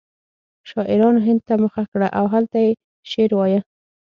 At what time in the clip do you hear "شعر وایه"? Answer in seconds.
3.11-3.61